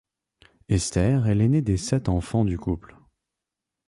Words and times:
Esther 0.67 1.27
est 1.27 1.35
l'aînée 1.35 1.61
des 1.61 1.77
sept 1.77 2.09
enfants 2.09 2.43
du 2.43 2.57
couple. 2.57 2.95